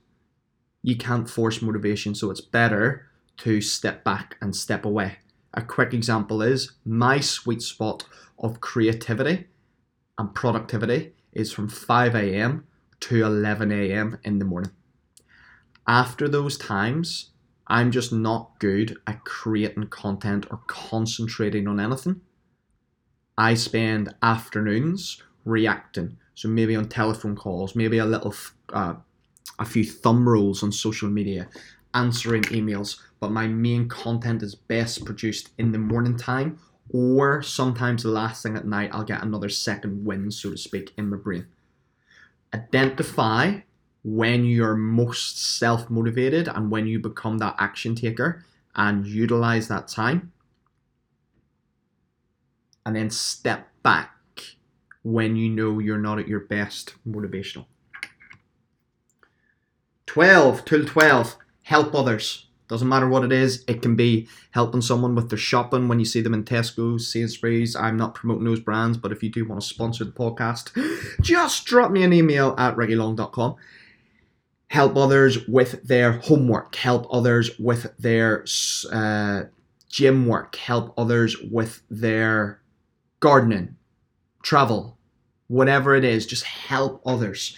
you 0.83 0.97
can't 0.97 1.31
force 1.31 1.63
motivation, 1.63 2.15
so 2.15 2.31
it's 2.31 2.41
better 2.41 3.07
to 3.39 3.61
step 3.61 4.05
back 4.05 4.37
and 4.41 4.55
step 4.55 4.85
away. 4.85 5.19
A 5.55 5.63
quick 5.63 5.93
example 5.93 6.43
is 6.43 6.73
my 6.85 7.21
sweet 7.21 7.63
spot 7.63 8.05
of 8.39 8.61
creativity 8.61 9.47
and 10.19 10.35
productivity 10.35 11.13
is 11.33 11.53
from 11.53 11.69
5 11.69 12.15
a.m. 12.15 12.67
to 13.01 13.25
11 13.25 13.73
a.m. 13.73 14.19
in 14.25 14.39
the 14.39 14.45
morning. 14.45 14.73
After 15.87 16.29
those 16.29 16.57
times, 16.57 17.31
I'm 17.67 17.91
just 17.91 18.13
not 18.13 18.59
good 18.59 18.97
at 19.07 19.25
creating 19.25 19.89
content 19.89 20.47
or 20.51 20.61
concentrating 20.67 21.67
on 21.67 21.81
anything. 21.81 22.21
I 23.37 23.55
spend 23.55 24.15
afternoons 24.23 25.23
reacting. 25.45 26.19
So 26.35 26.49
maybe 26.49 26.77
on 26.77 26.89
telephone 26.89 27.37
calls, 27.37 27.75
maybe 27.75 27.99
a 27.99 28.05
little, 28.05 28.35
uh, 28.73 28.95
a 29.59 29.65
few 29.65 29.85
thumb 29.85 30.29
rolls 30.29 30.63
on 30.63 30.73
social 30.73 31.09
media, 31.09 31.49
answering 31.95 32.43
emails. 32.45 33.01
But 33.21 33.31
my 33.31 33.47
main 33.47 33.89
content 33.89 34.43
is 34.43 34.55
best 34.55 35.05
produced 35.05 35.51
in 35.59 35.73
the 35.73 35.79
morning 35.79 36.17
time, 36.17 36.59
or 36.91 37.43
sometimes 37.43 38.03
the 38.03 38.09
last 38.11 38.43
thing 38.43 38.57
at 38.57 38.67
night. 38.67 38.91
I'll 38.93 39.05
get 39.05 39.23
another 39.23 39.49
second 39.49 40.05
wind, 40.05 40.35
so 40.35 40.51
to 40.51 40.57
speak, 40.57 40.93
in 40.97 41.09
my 41.09 41.17
brain. 41.17 41.47
Identify 42.55 43.61
when 44.05 44.45
you're 44.45 44.77
most 44.77 45.59
self 45.59 45.89
motivated 45.89 46.49
and 46.49 46.71
when 46.71 46.87
you 46.87 46.99
become 46.99 47.39
that 47.39 47.55
action 47.59 47.95
taker 47.95 48.45
and 48.75 49.07
utilize 49.07 49.69
that 49.69 49.89
time. 49.89 50.33
And 52.85 52.97
then 52.97 53.11
step 53.11 53.69
back 53.83 54.11
when 55.03 55.37
you 55.37 55.49
know 55.49 55.79
you're 55.79 55.99
not 55.99 56.19
at 56.19 56.29
your 56.29 56.41
best 56.41 56.95
motivational. 57.07 57.67
12, 60.13 60.67
tool 60.67 60.85
12, 60.85 61.37
help 61.63 61.95
others. 61.95 62.47
Doesn't 62.69 62.87
matter 62.89 63.09
what 63.09 63.25
it 63.25 63.33
is, 63.33 63.65
it 63.67 63.81
can 63.81 63.97
be 63.97 64.29
helping 64.51 64.83
someone 64.83 65.15
with 65.15 65.31
their 65.31 65.39
shopping 65.39 65.89
when 65.89 65.99
you 65.99 66.05
see 66.05 66.21
them 66.21 66.35
in 66.35 66.45
Tesco, 66.45 67.01
Sainsbury's. 67.01 67.75
I'm 67.75 67.97
not 67.97 68.15
promoting 68.15 68.45
those 68.45 68.61
brands, 68.61 68.99
but 68.99 69.11
if 69.11 69.23
you 69.23 69.31
do 69.31 69.49
want 69.49 69.63
to 69.63 69.67
sponsor 69.67 70.05
the 70.05 70.13
podcast, 70.13 70.71
just 71.23 71.65
drop 71.65 71.91
me 71.91 72.03
an 72.03 72.13
email 72.13 72.55
at 72.59 72.77
rickylong.com 72.77 73.57
help 74.69 74.97
others 74.97 75.47
with 75.47 75.83
their 75.83 76.13
homework, 76.13 76.75
help 76.77 77.07
others 77.11 77.59
with 77.59 77.95
their 77.99 78.43
uh, 78.91 79.43
gym 79.91 80.27
work, 80.27 80.57
help 80.57 80.95
others 80.99 81.37
with 81.51 81.83
their 81.91 82.59
gardening, 83.21 83.77
travel, 84.43 84.97
whatever 85.49 85.95
it 85.95 86.05
is, 86.05 86.25
just 86.25 86.45
help 86.45 87.03
others. 87.05 87.55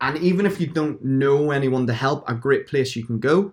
And 0.00 0.18
even 0.18 0.46
if 0.46 0.60
you 0.60 0.66
don't 0.66 1.02
know 1.04 1.50
anyone 1.50 1.86
to 1.86 1.92
help, 1.94 2.28
a 2.28 2.34
great 2.34 2.66
place 2.66 2.96
you 2.96 3.04
can 3.04 3.18
go, 3.18 3.52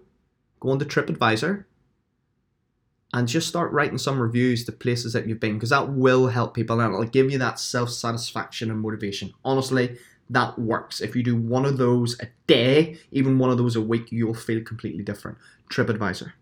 go 0.60 0.70
on 0.70 0.80
to 0.80 0.86
TripAdvisor 0.86 1.66
and 3.14 3.28
just 3.28 3.48
start 3.48 3.72
writing 3.72 3.98
some 3.98 4.20
reviews 4.20 4.66
to 4.66 4.72
places 4.72 5.14
that 5.14 5.28
you've 5.28 5.40
been 5.40 5.54
because 5.54 5.70
that 5.70 5.90
will 5.90 6.28
help 6.28 6.56
people 6.56 6.82
and 6.82 6.94
it'll 6.94 7.06
give 7.06 7.32
you 7.32 7.38
that 7.38 7.60
self 7.60 7.90
satisfaction 7.90 8.72
and 8.72 8.82
motivation. 8.82 9.34
Honestly, 9.46 9.98
that 10.30 10.58
works. 10.58 11.00
If 11.00 11.16
you 11.16 11.24
do 11.24 11.36
one 11.36 11.66
of 11.66 11.78
those 11.78 12.20
a 12.20 12.28
day, 12.48 12.98
even 13.12 13.38
one 13.38 13.52
of 13.52 13.58
those 13.58 13.76
a 13.76 13.82
week, 13.82 14.12
you'll 14.12 14.34
feel 14.34 14.64
completely 14.64 15.04
different. 15.04 15.38
TripAdvisor. 15.70 16.34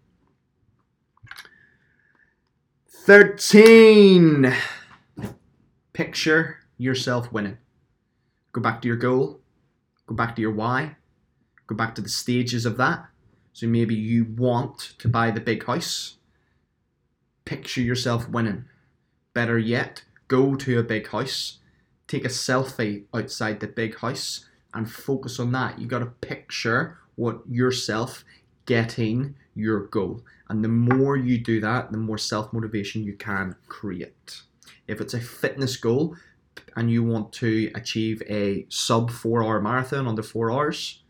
13. 2.88 4.54
Picture 5.92 6.60
yourself 6.78 7.32
winning. 7.34 7.58
Go 8.54 8.62
back 8.62 8.82
to 8.82 8.88
your 8.88 8.98
goal. 8.98 9.41
Go 10.12 10.16
back 10.16 10.36
to 10.36 10.42
your 10.42 10.52
why. 10.52 10.98
Go 11.68 11.76
back 11.76 11.96
to 11.96 12.02
the 12.02 12.10
stages 12.10 12.66
of 12.66 12.76
that. 12.78 13.06
So 13.54 13.66
maybe 13.66 13.96
you 13.96 14.26
want 14.26 14.94
to 15.00 15.08
buy 15.08 15.32
the 15.32 15.40
big 15.40 15.66
house. 15.66 16.18
Picture 17.46 17.82
yourself 17.82 18.28
winning. 18.28 18.66
Better 19.34 19.58
yet, 19.58 20.04
go 20.28 20.56
to 20.56 20.80
a 20.80 20.84
big 20.84 21.08
house 21.08 21.60
take 22.12 22.26
a 22.26 22.30
selfie 22.30 23.06
outside 23.14 23.62
the 23.62 23.68
big 23.68 23.98
house 24.00 24.46
and 24.74 24.92
focus 24.92 25.40
on 25.40 25.54
that. 25.54 25.80
You 25.80 25.88
got 25.88 26.00
to 26.00 26.08
picture 26.08 26.98
what 27.16 27.42
yourself 27.50 28.26
getting 28.66 29.36
your 29.56 29.88
goal. 29.88 30.22
And 30.50 30.64
the 30.64 30.68
more 30.68 31.16
you 31.16 31.38
do 31.38 31.62
that, 31.62 31.92
the 31.92 31.98
more 31.98 32.18
self 32.18 32.52
motivation 32.52 33.04
you 33.04 33.14
can 33.14 33.56
create. 33.70 34.42
If 34.88 35.00
it's 35.00 35.14
a 35.14 35.22
fitness 35.22 35.78
goal 35.78 36.18
and 36.76 36.92
you 36.92 37.04
want 37.04 37.34
to 37.34 37.72
achieve 37.76 38.22
a 38.30 38.66
sub 38.70 39.12
four 39.12 39.44
hour 39.44 39.62
marathon 39.62 40.08
under 40.08 40.24
four 40.24 40.52
hours, 40.52 41.02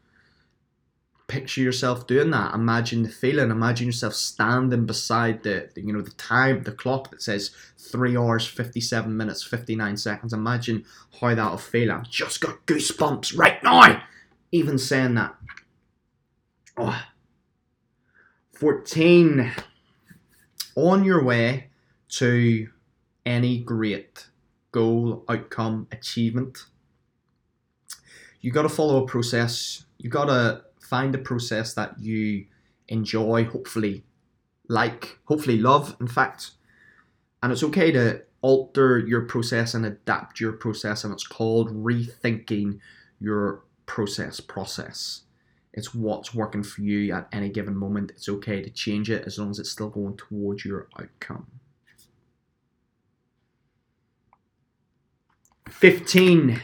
picture 1.27 1.61
yourself 1.61 2.07
doing 2.07 2.31
that. 2.31 2.53
Imagine 2.53 3.03
the 3.03 3.09
feeling. 3.09 3.51
Imagine 3.51 3.87
yourself 3.87 4.13
standing 4.13 4.85
beside 4.85 5.43
the, 5.43 5.69
the, 5.73 5.81
you 5.81 5.93
know 5.93 6.01
the 6.01 6.11
time, 6.11 6.63
the 6.63 6.71
clock 6.71 7.09
that 7.11 7.21
says 7.21 7.51
three 7.77 8.17
hours, 8.17 8.45
fifty 8.45 8.81
seven 8.81 9.15
minutes, 9.15 9.43
fifty 9.43 9.75
nine 9.75 9.97
seconds. 9.97 10.33
Imagine 10.33 10.85
how 11.19 11.33
that'll 11.33 11.57
feel. 11.57 11.91
I've 11.91 12.09
just 12.09 12.41
got 12.41 12.65
goosebumps 12.65 13.37
right 13.37 13.63
now. 13.63 14.03
Even 14.51 14.77
saying 14.77 15.15
that. 15.15 15.35
Oh. 16.77 17.01
14. 18.53 19.51
On 20.75 21.03
your 21.03 21.23
way 21.23 21.69
to 22.09 22.67
any 23.25 23.59
great 23.59 24.27
goal, 24.71 25.25
outcome, 25.29 25.87
achievement, 25.91 26.65
you 28.41 28.51
got 28.51 28.63
to 28.63 28.69
follow 28.69 29.03
a 29.03 29.07
process. 29.07 29.85
You 29.97 30.09
got 30.09 30.25
to 30.25 30.63
find 30.79 31.13
a 31.13 31.19
process 31.19 31.73
that 31.75 31.99
you 31.99 32.45
enjoy, 32.87 33.45
hopefully 33.45 34.03
like, 34.67 35.19
hopefully 35.25 35.57
love, 35.57 35.95
in 35.99 36.07
fact. 36.07 36.51
And 37.43 37.51
it's 37.51 37.63
okay 37.63 37.91
to 37.91 38.23
alter 38.41 38.97
your 38.97 39.21
process 39.21 39.73
and 39.73 39.85
adapt 39.85 40.39
your 40.39 40.53
process, 40.53 41.03
and 41.03 41.13
it's 41.13 41.27
called 41.27 41.69
rethinking 41.69 42.79
your 43.19 43.63
process 43.85 44.39
process. 44.39 45.21
It's 45.73 45.93
what's 45.93 46.33
working 46.33 46.63
for 46.63 46.81
you 46.81 47.13
at 47.13 47.27
any 47.31 47.49
given 47.49 47.77
moment. 47.77 48.11
It's 48.11 48.27
okay 48.27 48.61
to 48.61 48.69
change 48.69 49.09
it 49.09 49.25
as 49.25 49.37
long 49.37 49.51
as 49.51 49.59
it's 49.59 49.71
still 49.71 49.89
going 49.89 50.17
towards 50.17 50.65
your 50.65 50.87
outcome. 50.99 51.47
15. 55.71 56.61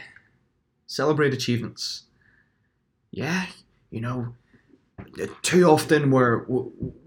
Celebrate 0.86 1.34
achievements. 1.34 2.04
Yeah, 3.10 3.46
you 3.90 4.00
know, 4.00 4.34
too 5.42 5.64
often 5.64 6.10
we're 6.10 6.44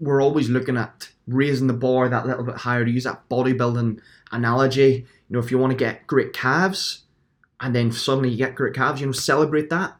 we're 0.00 0.22
always 0.22 0.48
looking 0.48 0.76
at 0.76 1.10
raising 1.26 1.68
the 1.68 1.72
bar 1.72 2.08
that 2.08 2.26
little 2.26 2.44
bit 2.44 2.56
higher 2.56 2.84
to 2.84 2.90
use 2.90 3.04
that 3.04 3.28
bodybuilding 3.28 4.00
analogy. 4.30 5.06
You 5.28 5.34
know, 5.34 5.38
if 5.38 5.50
you 5.50 5.58
want 5.58 5.70
to 5.70 5.76
get 5.76 6.06
great 6.06 6.32
calves, 6.32 7.04
and 7.60 7.74
then 7.74 7.92
suddenly 7.92 8.30
you 8.30 8.36
get 8.36 8.54
great 8.54 8.74
calves, 8.74 9.00
you 9.00 9.06
know, 9.06 9.12
celebrate 9.12 9.70
that 9.70 9.96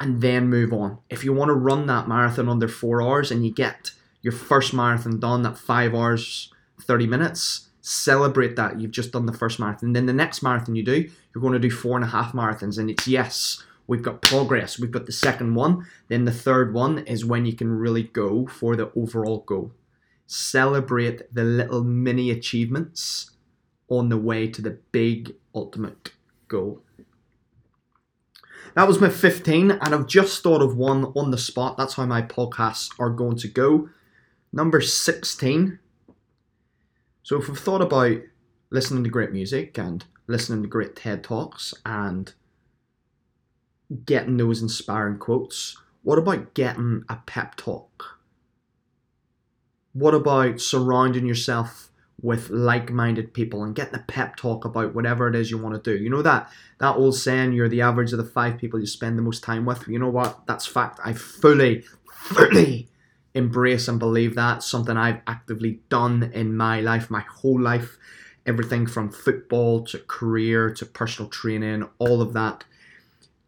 and 0.00 0.20
then 0.20 0.48
move 0.48 0.72
on. 0.72 0.98
If 1.10 1.24
you 1.24 1.32
want 1.32 1.48
to 1.48 1.54
run 1.54 1.86
that 1.86 2.08
marathon 2.08 2.48
under 2.48 2.68
four 2.68 3.02
hours 3.02 3.30
and 3.30 3.44
you 3.44 3.52
get 3.52 3.90
your 4.22 4.32
first 4.32 4.72
marathon 4.72 5.20
done 5.20 5.44
at 5.46 5.58
five 5.58 5.94
hours, 5.94 6.52
30 6.80 7.06
minutes, 7.06 7.68
celebrate 7.86 8.56
that 8.56 8.80
you've 8.80 8.90
just 8.90 9.12
done 9.12 9.26
the 9.26 9.32
first 9.32 9.60
marathon. 9.60 9.92
Then 9.92 10.06
the 10.06 10.12
next 10.14 10.42
marathon 10.42 10.74
you 10.74 10.82
do, 10.82 11.02
you're 11.02 11.42
going 11.42 11.52
to 11.52 11.58
do 11.58 11.70
four 11.70 11.96
and 11.96 12.04
a 12.04 12.08
half 12.08 12.32
marathons, 12.32 12.78
and 12.78 12.88
it's 12.88 13.06
yes, 13.06 13.62
we've 13.86 14.02
got 14.02 14.22
progress. 14.22 14.78
We've 14.78 14.90
got 14.90 15.04
the 15.04 15.12
second 15.12 15.54
one. 15.54 15.86
Then 16.08 16.24
the 16.24 16.32
third 16.32 16.72
one 16.72 17.00
is 17.00 17.26
when 17.26 17.44
you 17.44 17.52
can 17.52 17.70
really 17.70 18.04
go 18.04 18.46
for 18.46 18.74
the 18.74 18.90
overall 18.96 19.40
goal. 19.40 19.72
Celebrate 20.26 21.32
the 21.34 21.44
little 21.44 21.84
mini 21.84 22.30
achievements 22.30 23.32
on 23.90 24.08
the 24.08 24.16
way 24.16 24.48
to 24.48 24.62
the 24.62 24.78
big 24.90 25.34
ultimate 25.54 26.12
goal. 26.48 26.80
That 28.74 28.88
was 28.88 28.98
my 28.98 29.10
15, 29.10 29.72
and 29.72 29.94
I've 29.94 30.06
just 30.06 30.42
thought 30.42 30.62
of 30.62 30.74
one 30.74 31.12
on 31.14 31.30
the 31.30 31.38
spot. 31.38 31.76
That's 31.76 31.94
how 31.94 32.06
my 32.06 32.22
podcasts 32.22 32.88
are 32.98 33.10
going 33.10 33.36
to 33.36 33.48
go. 33.48 33.90
Number 34.54 34.80
16. 34.80 35.80
So, 37.24 37.38
if 37.38 37.48
we've 37.48 37.58
thought 37.58 37.80
about 37.80 38.18
listening 38.70 39.02
to 39.04 39.10
great 39.10 39.32
music 39.32 39.78
and 39.78 40.04
listening 40.26 40.62
to 40.62 40.68
great 40.68 40.94
TED 40.94 41.24
Talks 41.24 41.72
and 41.84 42.32
getting 44.04 44.36
those 44.36 44.60
inspiring 44.60 45.18
quotes, 45.18 45.78
what 46.02 46.18
about 46.18 46.52
getting 46.52 47.02
a 47.08 47.16
pep 47.26 47.56
talk? 47.56 48.20
What 49.94 50.14
about 50.14 50.60
surrounding 50.60 51.26
yourself 51.26 51.90
with 52.20 52.50
like-minded 52.50 53.34
people 53.34 53.64
and 53.64 53.74
getting 53.74 53.94
a 53.94 54.04
pep 54.06 54.36
talk 54.36 54.64
about 54.64 54.94
whatever 54.94 55.28
it 55.28 55.34
is 55.34 55.50
you 55.50 55.58
want 55.58 55.74
to 55.74 55.96
do. 55.96 56.02
You 56.02 56.08
know 56.08 56.22
that 56.22 56.50
that 56.78 56.96
old 56.96 57.16
saying, 57.16 57.52
you're 57.52 57.68
the 57.68 57.82
average 57.82 58.12
of 58.12 58.18
the 58.18 58.24
five 58.24 58.56
people 58.56 58.80
you 58.80 58.86
spend 58.86 59.18
the 59.18 59.22
most 59.22 59.42
time 59.42 59.66
with. 59.66 59.86
You 59.88 59.98
know 59.98 60.08
what? 60.08 60.46
That's 60.46 60.64
fact. 60.66 61.00
I 61.04 61.12
fully, 61.12 61.84
fully 62.10 62.88
embrace 63.34 63.88
and 63.88 63.98
believe 63.98 64.34
that. 64.34 64.62
Something 64.62 64.96
I've 64.96 65.20
actively 65.26 65.80
done 65.88 66.30
in 66.34 66.56
my 66.56 66.80
life, 66.80 67.10
my 67.10 67.20
whole 67.20 67.60
life. 67.60 67.96
Everything 68.46 68.86
from 68.86 69.10
football 69.10 69.84
to 69.86 69.98
career 70.00 70.70
to 70.74 70.84
personal 70.84 71.30
training, 71.30 71.88
all 71.98 72.20
of 72.20 72.34
that 72.34 72.64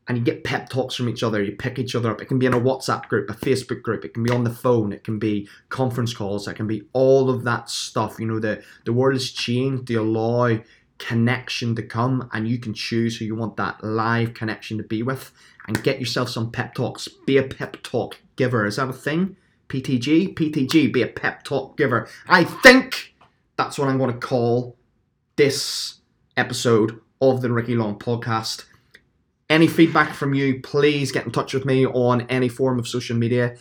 and 0.08 0.16
you 0.16 0.24
get 0.24 0.44
pep 0.44 0.68
talks 0.68 0.94
from 0.94 1.08
each 1.08 1.22
other. 1.22 1.42
You 1.42 1.52
pick 1.56 1.78
each 1.78 1.94
other 1.94 2.10
up. 2.10 2.20
It 2.20 2.26
can 2.26 2.38
be 2.38 2.46
in 2.46 2.54
a 2.54 2.60
WhatsApp 2.60 3.08
group, 3.08 3.28
a 3.28 3.34
Facebook 3.34 3.82
group. 3.82 4.04
It 4.04 4.14
can 4.14 4.22
be 4.22 4.30
on 4.30 4.44
the 4.44 4.50
phone. 4.50 4.92
It 4.92 5.02
can 5.02 5.18
be 5.18 5.48
conference 5.68 6.14
calls. 6.14 6.46
It 6.46 6.54
can 6.54 6.66
be 6.66 6.82
all 6.92 7.28
of 7.28 7.44
that 7.44 7.68
stuff. 7.68 8.20
You 8.20 8.26
know, 8.26 8.38
the 8.38 8.62
the 8.84 8.92
world 8.92 9.14
has 9.14 9.30
changed. 9.30 9.88
to 9.88 9.96
allow 9.96 10.58
connection 10.98 11.74
to 11.74 11.82
come, 11.82 12.28
and 12.32 12.48
you 12.48 12.58
can 12.58 12.72
choose 12.72 13.16
who 13.16 13.24
you 13.24 13.34
want 13.34 13.56
that 13.56 13.82
live 13.82 14.32
connection 14.32 14.78
to 14.78 14.84
be 14.84 15.02
with, 15.02 15.32
and 15.66 15.82
get 15.82 15.98
yourself 15.98 16.28
some 16.28 16.52
pep 16.52 16.74
talks. 16.74 17.08
Be 17.26 17.36
a 17.36 17.42
pep 17.42 17.82
talk 17.82 18.20
giver. 18.36 18.64
Is 18.64 18.76
that 18.76 18.88
a 18.88 18.92
thing? 18.92 19.36
PTG, 19.68 20.34
PTG. 20.34 20.92
Be 20.92 21.02
a 21.02 21.08
pep 21.08 21.42
talk 21.44 21.76
giver. 21.76 22.08
I 22.28 22.44
think 22.44 23.14
that's 23.56 23.78
what 23.78 23.88
I'm 23.88 23.98
going 23.98 24.12
to 24.12 24.26
call 24.26 24.76
this 25.36 26.00
episode 26.36 27.00
of 27.20 27.40
the 27.40 27.50
Ricky 27.50 27.74
Long 27.74 27.98
podcast 27.98 28.64
any 29.48 29.66
feedback 29.66 30.12
from 30.12 30.34
you, 30.34 30.60
please 30.60 31.12
get 31.12 31.24
in 31.24 31.32
touch 31.32 31.54
with 31.54 31.64
me 31.64 31.86
on 31.86 32.22
any 32.22 32.48
form 32.48 32.78
of 32.78 32.88
social 32.88 33.16
media. 33.16 33.56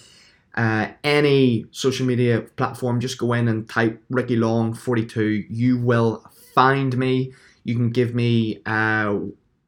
Uh, 0.55 0.87
any 1.03 1.65
social 1.71 2.05
media 2.05 2.41
platform, 2.41 2.99
just 2.99 3.17
go 3.17 3.33
in 3.33 3.47
and 3.47 3.69
type 3.69 4.01
Ricky 4.09 4.35
Long 4.35 4.73
42. 4.73 5.45
You 5.49 5.77
will 5.77 6.25
find 6.53 6.97
me. 6.97 7.33
You 7.63 7.75
can 7.75 7.89
give 7.91 8.15
me 8.15 8.61
uh, 8.65 9.19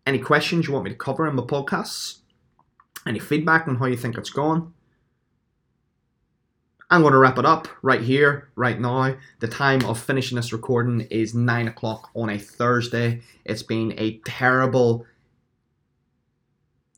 any 0.05 0.19
questions 0.19 0.67
you 0.67 0.73
want 0.73 0.85
me 0.85 0.91
to 0.91 0.97
cover 0.97 1.27
in 1.27 1.35
my 1.35 1.43
podcasts, 1.43 2.19
any 3.05 3.19
feedback 3.19 3.67
on 3.67 3.75
how 3.75 3.85
you 3.85 3.97
think 3.97 4.17
it's 4.17 4.29
gone. 4.29 4.73
I'm 6.89 7.01
going 7.01 7.11
to 7.11 7.19
wrap 7.19 7.37
it 7.37 7.45
up 7.45 7.67
right 7.81 7.99
here, 7.99 8.49
right 8.55 8.79
now. 8.79 9.15
The 9.39 9.47
time 9.47 9.83
of 9.85 9.99
finishing 9.99 10.37
this 10.37 10.53
recording 10.53 11.01
is 11.11 11.33
9 11.33 11.67
o'clock 11.67 12.09
on 12.15 12.29
a 12.29 12.39
Thursday. 12.39 13.21
It's 13.43 13.63
been 13.63 13.93
a 13.97 14.19
terrible 14.19 15.05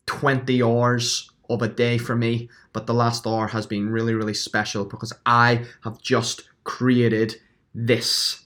20 0.06 0.62
hours 0.62 1.32
of 1.50 1.64
a 1.64 1.68
day 1.68 1.98
for 1.98 2.16
me, 2.16 2.50
but 2.72 2.86
the 2.86 2.94
last 2.94 3.26
hour 3.26 3.48
has 3.48 3.66
been 3.66 3.90
really, 3.90 4.14
really 4.14 4.36
special 4.36 4.86
because 4.86 5.12
I 5.26 5.66
have 5.84 6.00
just 6.02 6.44
created 6.64 7.38
this 7.74 8.46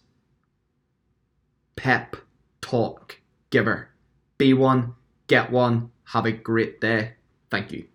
pep 1.76 2.16
talk 2.62 3.20
giver. 3.50 3.90
Be 4.38 4.54
one, 4.54 4.94
get 5.28 5.52
one, 5.52 5.92
have 6.06 6.26
a 6.26 6.32
great 6.32 6.80
day. 6.80 7.16
Thank 7.50 7.74
you. 7.74 7.93